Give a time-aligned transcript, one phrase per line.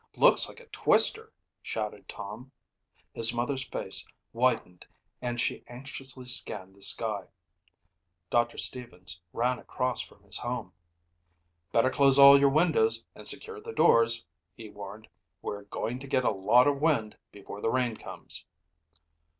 [0.17, 1.31] "Looks like a twister,"
[1.61, 2.51] shouted Tom.
[3.13, 4.87] His mother's face whitened
[5.21, 7.25] and she anxiously scanned the sky.
[8.31, 10.73] Doctor Stevens ran across from his home.
[11.71, 14.25] "Better close all your windows and secure the doors,"
[14.57, 15.07] he warned.
[15.43, 18.47] "We're going to get a lot of wind before the rain comes."